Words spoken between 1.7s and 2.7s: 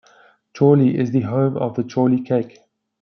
the Chorley cake.